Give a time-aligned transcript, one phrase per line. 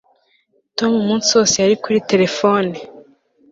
[0.77, 2.75] Tom umunsi wose yari kuri terefone